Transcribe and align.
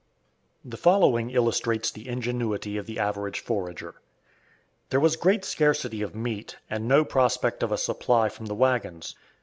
The 0.65 0.77
following 0.77 1.29
illustrates 1.29 1.91
the 1.91 2.07
ingenuity 2.07 2.75
of 2.75 2.87
the 2.87 2.97
average 2.97 3.39
forager. 3.39 4.01
There 4.89 4.99
was 4.99 5.15
great 5.15 5.45
scarcity 5.45 6.01
of 6.01 6.15
meat, 6.15 6.57
and 6.71 6.87
no 6.87 7.05
prospect 7.05 7.61
of 7.61 7.71
a 7.71 7.77
supply 7.77 8.27
from 8.27 8.47
the 8.47 8.55
wagons. 8.55 9.13